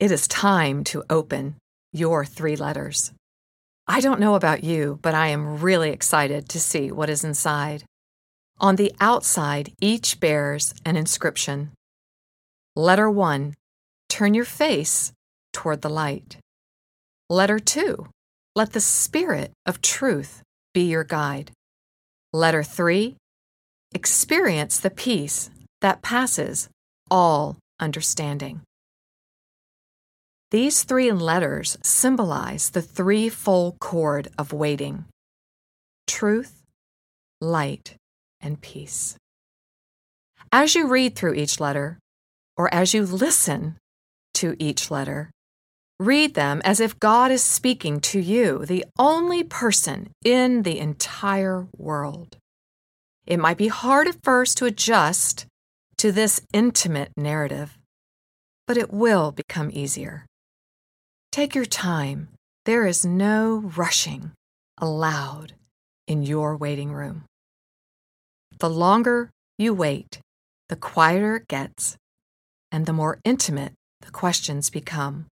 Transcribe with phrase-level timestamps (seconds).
[0.00, 1.56] it is time to open
[1.92, 3.12] your three letters.
[3.86, 7.84] I don't know about you, but I am really excited to see what is inside.
[8.60, 11.70] On the outside, each bears an inscription.
[12.76, 13.54] Letter 1
[14.08, 15.12] Turn your face
[15.52, 16.36] toward the light.
[17.28, 18.06] Letter 2
[18.54, 20.42] Let the Spirit of truth
[20.74, 21.50] be your guide.
[22.32, 23.16] Letter 3
[23.94, 26.68] Experience the peace that passes
[27.10, 28.60] all understanding.
[30.50, 35.04] These three letters symbolize the threefold cord of waiting
[36.06, 36.62] truth,
[37.40, 37.96] light,
[38.40, 39.16] and peace.
[40.50, 41.98] As you read through each letter,
[42.56, 43.76] or as you listen
[44.34, 45.30] to each letter,
[46.00, 51.66] read them as if God is speaking to you, the only person in the entire
[51.76, 52.38] world.
[53.26, 55.44] It might be hard at first to adjust
[55.98, 57.76] to this intimate narrative,
[58.66, 60.24] but it will become easier.
[61.30, 62.28] Take your time.
[62.64, 64.32] There is no rushing
[64.78, 65.54] allowed
[66.06, 67.24] in your waiting room.
[68.58, 70.20] The longer you wait,
[70.68, 71.96] the quieter it gets,
[72.72, 75.26] and the more intimate the questions become,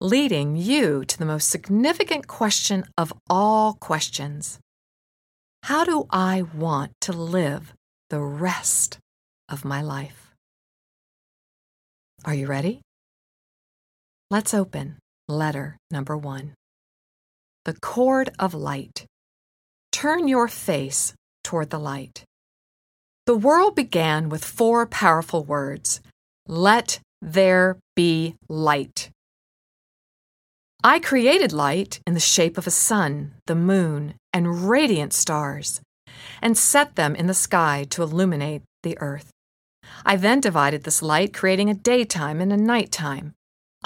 [0.00, 4.58] leading you to the most significant question of all questions
[5.64, 7.74] How do I want to live
[8.10, 8.98] the rest
[9.48, 10.34] of my life?
[12.24, 12.85] Are you ready?
[14.28, 14.96] Let's open
[15.28, 16.54] letter number one.
[17.64, 19.06] The cord of light.
[19.92, 22.24] Turn your face toward the light.
[23.26, 26.00] The world began with four powerful words
[26.48, 29.10] Let there be light.
[30.82, 35.80] I created light in the shape of a sun, the moon, and radiant stars,
[36.42, 39.30] and set them in the sky to illuminate the earth.
[40.04, 43.35] I then divided this light, creating a daytime and a nighttime,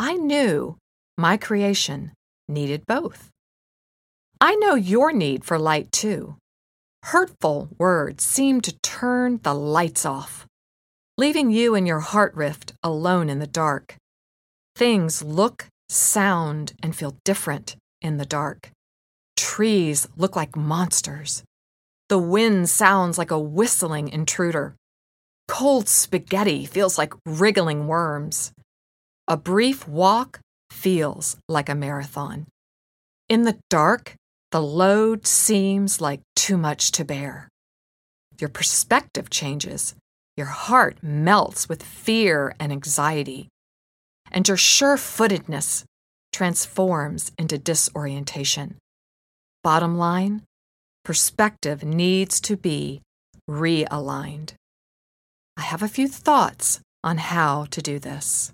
[0.03, 0.79] I knew
[1.19, 2.13] my creation
[2.49, 3.29] needed both.
[4.41, 6.37] I know your need for light too.
[7.03, 10.47] Hurtful words seem to turn the lights off,
[11.19, 13.97] leaving you and your heart rift alone in the dark.
[14.75, 18.71] Things look, sound, and feel different in the dark.
[19.37, 21.43] Trees look like monsters.
[22.09, 24.77] The wind sounds like a whistling intruder.
[25.47, 28.53] Cold spaghetti feels like wriggling worms.
[29.31, 30.41] A brief walk
[30.73, 32.49] feels like a marathon.
[33.29, 34.17] In the dark,
[34.51, 37.49] the load seems like too much to bear.
[38.41, 39.95] Your perspective changes.
[40.37, 43.47] Your heart melts with fear and anxiety.
[44.33, 45.85] And your sure footedness
[46.33, 48.79] transforms into disorientation.
[49.63, 50.43] Bottom line
[51.05, 53.01] perspective needs to be
[53.49, 54.55] realigned.
[55.57, 58.51] I have a few thoughts on how to do this.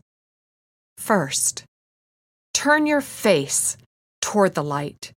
[0.98, 1.64] First,
[2.52, 3.76] turn your face
[4.20, 5.12] toward the light.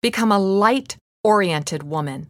[0.00, 2.28] Become a light oriented woman.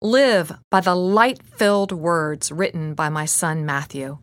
[0.00, 4.18] Live by the light filled words written by my son Matthew.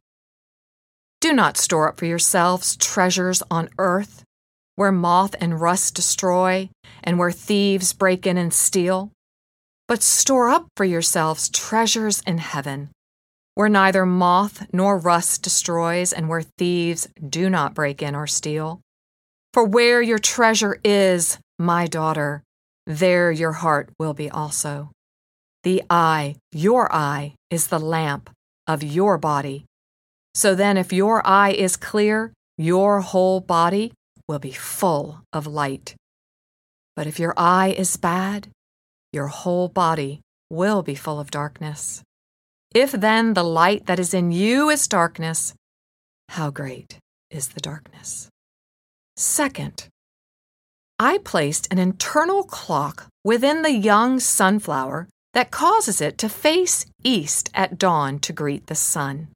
[1.22, 4.24] Do not store up for yourselves treasures on earth,
[4.76, 6.70] where moth and rust destroy,
[7.04, 9.12] and where thieves break in and steal,
[9.88, 12.90] but store up for yourselves treasures in heaven
[13.56, 18.82] where neither moth nor rust destroys, and where thieves do not break in or steal.
[19.54, 22.44] For where your treasure is, my daughter,
[22.86, 24.92] there your heart will be also.
[25.64, 28.30] The eye, your eye, is the lamp
[28.68, 29.66] of your body.
[30.34, 33.94] So then, if your eye is clear, your whole body
[34.28, 35.96] will be full of light.
[36.96, 38.50] But if your eye is bad,
[39.12, 42.04] your whole body will be full of darkness.
[42.74, 45.54] If then the light that is in you is darkness,
[46.30, 47.00] how great
[47.32, 48.30] is the darkness?
[49.16, 49.88] Second,
[51.00, 57.50] I placed an internal clock within the young sunflower that causes it to face east
[57.56, 59.30] at dawn to greet the sun.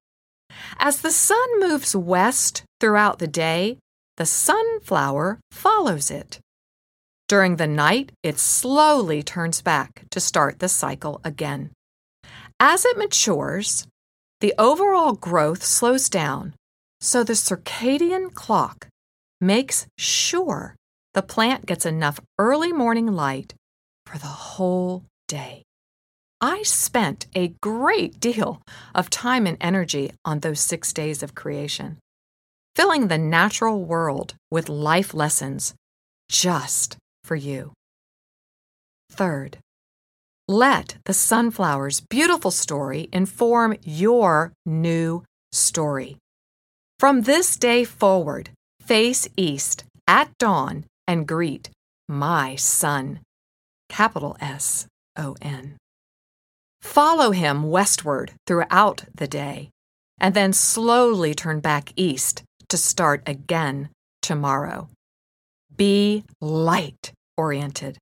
[0.78, 3.78] As the sun moves west throughout the day,
[4.18, 6.40] the sunflower follows it.
[7.28, 11.72] During the night, it slowly turns back to start the cycle again.
[12.60, 13.88] As it matures,
[14.40, 16.54] the overall growth slows down,
[17.00, 18.88] so the circadian clock
[19.40, 20.76] makes sure
[21.14, 23.54] the plant gets enough early morning light
[24.06, 25.64] for the whole day.
[26.42, 28.62] I spent a great deal
[28.94, 32.00] of time and energy on those six days of creation,
[32.76, 35.74] filling the natural world with life lessons
[36.30, 37.72] just for you.
[39.10, 39.60] Third,
[40.54, 46.18] let the sunflower's beautiful story inform your new story.
[47.00, 51.70] From this day forward, face east at dawn and greet
[52.08, 53.20] my son.
[53.90, 54.86] Capital S
[55.18, 55.78] O N.
[56.82, 59.70] Follow him westward throughout the day,
[60.20, 63.90] and then slowly turn back east to start again
[64.22, 64.90] tomorrow.
[65.76, 67.98] Be light oriented.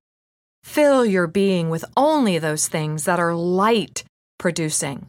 [0.64, 4.04] Fill your being with only those things that are light
[4.38, 5.08] producing.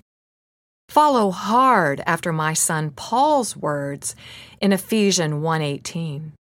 [0.90, 4.16] Follow hard after my son Paul's words
[4.62, 6.34] in Ephesians 1:18.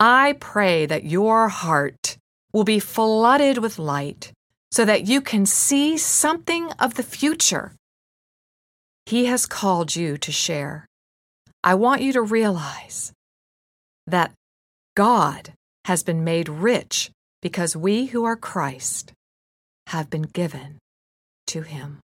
[0.00, 2.18] I pray that your heart
[2.52, 4.32] will be flooded with light
[4.70, 7.72] so that you can see something of the future.
[9.06, 10.86] He has called you to share.
[11.62, 13.12] I want you to realize
[14.06, 14.32] that
[14.96, 15.52] God
[15.84, 17.10] has been made rich
[17.44, 19.12] because we who are Christ
[19.88, 20.78] have been given
[21.46, 22.00] to him.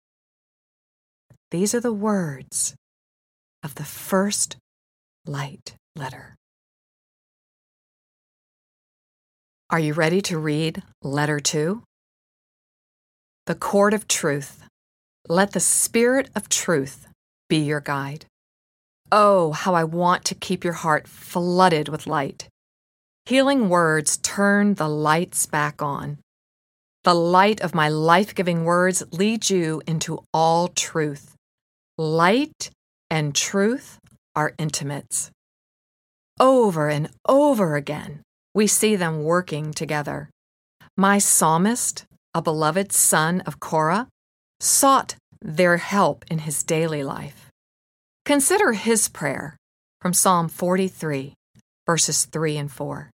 [1.50, 2.76] These are the words
[3.64, 4.58] of the first
[5.26, 6.36] light letter.
[9.70, 11.84] Are you ready to read letter two?
[13.46, 14.66] The cord of truth.
[15.30, 17.08] Let the spirit of truth
[17.48, 18.26] be your guide.
[19.10, 22.50] Oh, how I want to keep your heart flooded with light.
[23.30, 26.18] Healing words turn the lights back on.
[27.04, 31.36] The light of my life giving words leads you into all truth.
[31.96, 32.72] Light
[33.08, 34.00] and truth
[34.36, 35.30] are intimates.
[36.40, 38.24] Over and over again,
[38.56, 40.32] we see them working together.
[40.98, 44.08] My psalmist, a beloved son of Korah,
[44.60, 47.52] sought their help in his daily life.
[48.26, 49.56] Consider his prayer
[50.02, 51.36] from Psalm 43,
[51.86, 53.12] verses 3 and 4.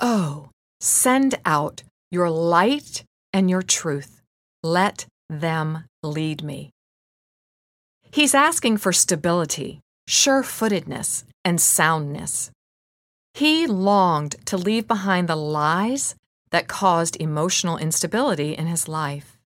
[0.00, 0.50] Oh,
[0.80, 4.20] send out your light and your truth.
[4.62, 6.70] Let them lead me.
[8.10, 12.50] He's asking for stability, sure footedness, and soundness.
[13.34, 16.14] He longed to leave behind the lies
[16.50, 19.38] that caused emotional instability in his life.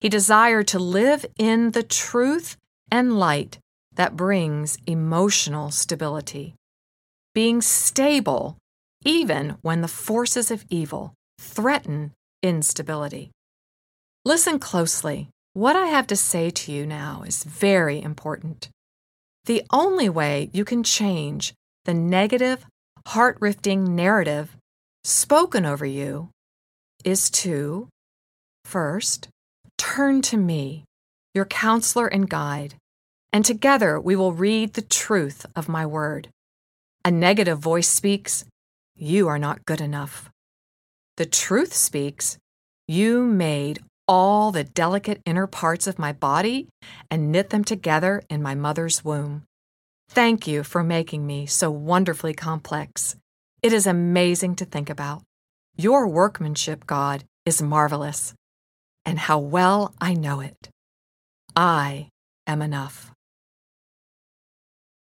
[0.00, 2.56] He desired to live in the truth
[2.90, 3.58] and light
[3.94, 6.54] that brings emotional stability,
[7.34, 8.57] being stable
[9.04, 12.12] even when the forces of evil threaten
[12.42, 13.30] instability.
[14.24, 15.28] Listen closely.
[15.54, 18.68] What I have to say to you now is very important.
[19.46, 21.54] The only way you can change
[21.84, 22.66] the negative,
[23.06, 24.56] heart rifting narrative
[25.04, 26.30] spoken over you
[27.04, 27.88] is to,
[28.64, 29.28] first,
[29.78, 30.84] turn to me,
[31.34, 32.74] your counselor and guide,
[33.32, 36.28] and together we will read the truth of my word.
[37.04, 38.44] A negative voice speaks,
[39.00, 40.28] You are not good enough.
[41.18, 42.36] The truth speaks,
[42.88, 43.78] You made
[44.08, 46.66] all the delicate inner parts of my body
[47.08, 49.44] and knit them together in my mother's womb.
[50.08, 53.14] Thank you for making me so wonderfully complex.
[53.62, 55.22] It is amazing to think about.
[55.76, 58.34] Your workmanship, God, is marvelous,
[59.04, 60.70] and how well I know it.
[61.54, 62.08] I
[62.48, 63.12] am enough.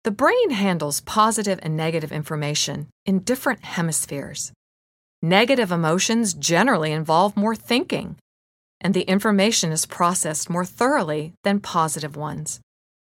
[0.03, 4.51] The brain handles positive and negative information in different hemispheres.
[5.21, 8.15] Negative emotions generally involve more thinking,
[8.79, 12.59] and the information is processed more thoroughly than positive ones.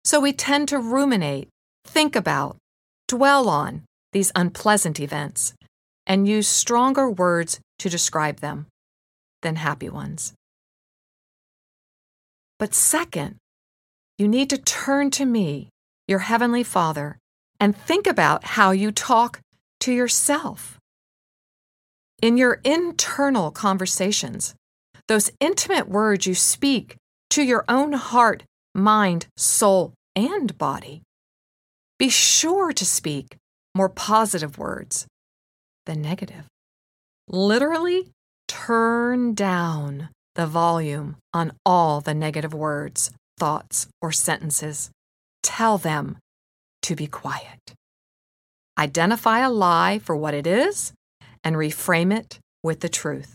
[0.04, 1.50] So we tend to ruminate,
[1.86, 2.58] think about,
[3.08, 5.54] dwell on, these unpleasant events
[6.08, 8.66] and use stronger words to describe them
[9.44, 10.34] than happy ones.
[12.58, 13.38] But second,
[14.18, 15.70] you need to turn to me,
[16.08, 17.18] your Heavenly Father,
[17.60, 19.40] and think about how you talk
[19.82, 20.80] to yourself.
[22.22, 24.56] In your internal conversations,
[25.08, 26.96] those intimate words you speak
[27.32, 28.44] to your own heart,
[28.76, 31.02] mind, soul, and body,
[31.98, 33.38] be sure to speak
[33.76, 35.08] more positive words
[35.86, 36.46] than negative.
[37.28, 38.12] Literally,
[38.48, 44.92] turn down the volume on all the negative words, thoughts, or sentences.
[45.44, 46.18] Tell them
[46.84, 47.74] to be quiet.
[48.78, 50.94] Identify a lie for what it is
[51.44, 53.34] and reframe it with the truth.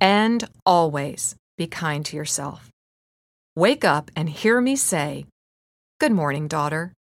[0.00, 2.70] And always be kind to yourself.
[3.54, 5.26] Wake up and hear me say,
[5.98, 6.92] Good morning, daughter.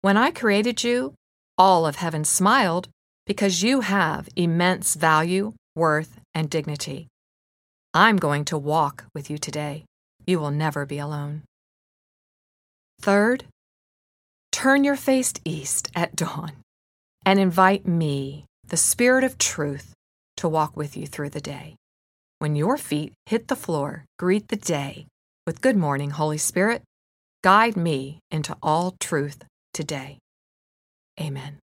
[0.00, 1.14] When I created you,
[1.58, 2.88] all of heaven smiled
[3.26, 7.08] because you have immense value, worth, and dignity.
[7.92, 9.84] I'm going to walk with you today.
[10.26, 11.42] You will never be alone.
[13.00, 13.44] Third,
[14.60, 16.52] turn your face east at dawn
[17.24, 19.94] and invite me, the Spirit of truth,
[20.36, 21.76] to walk with you through the day.
[22.40, 25.06] When your feet hit the floor, greet the day
[25.46, 26.82] with Good morning, Holy Spirit.
[27.42, 30.18] Guide me into all truth today.
[31.18, 31.58] Amen.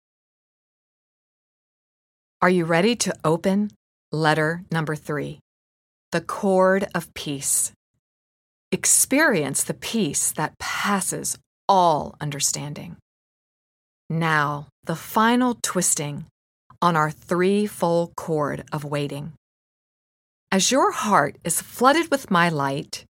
[2.41, 3.73] Are you ready to open
[4.11, 5.37] letter number three?
[6.11, 7.71] The cord of peace.
[8.71, 11.37] Experience the peace that passes
[11.67, 12.97] all understanding.
[14.09, 16.25] Now, the final twisting
[16.81, 19.33] on our threefold cord of waiting.
[20.51, 23.03] As your heart is flooded with my light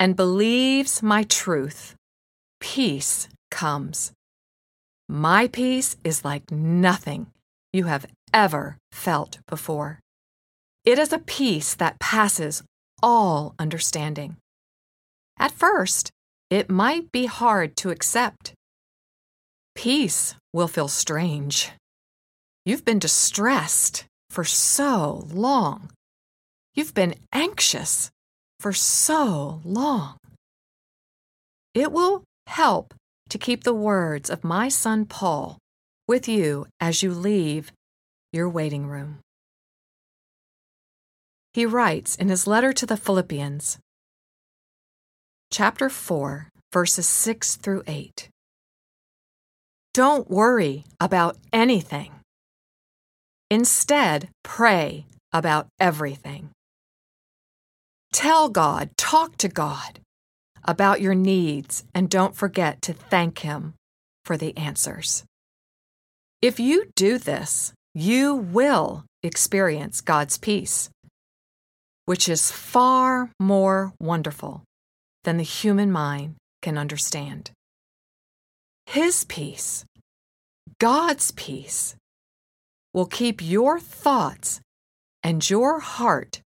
[0.00, 1.94] and believes my truth,
[2.58, 4.12] peace comes.
[5.08, 7.28] My peace is like nothing
[7.72, 10.00] you have ever felt before.
[10.84, 12.62] It is a peace that passes
[13.02, 14.36] all understanding.
[15.38, 16.10] At first,
[16.50, 18.54] it might be hard to accept.
[19.74, 21.72] Peace will feel strange.
[22.64, 25.90] You've been distressed for so long.
[26.74, 28.10] You've been anxious
[28.60, 30.16] for so long.
[31.74, 32.94] It will help
[33.28, 35.58] to keep the words of my son Paul
[36.06, 37.72] with you as you leave
[38.32, 39.18] your waiting room.
[41.52, 43.78] He writes in his letter to the Philippians,
[45.54, 48.28] chapter 4, verses 6 through 8.
[49.92, 52.10] Don't worry about anything.
[53.52, 56.50] Instead, pray about everything.
[58.12, 60.00] Tell God, talk to God
[60.64, 63.74] about your needs, and don't forget to thank Him
[64.24, 65.22] for the answers.
[66.42, 70.90] If you do this, you will experience God's peace,
[72.06, 74.64] which is far more wonderful
[75.24, 77.50] than the human mind can understand.
[78.86, 79.84] His peace,
[80.78, 81.96] God's peace,
[82.92, 84.60] will keep your thoughts
[85.22, 86.40] and your heart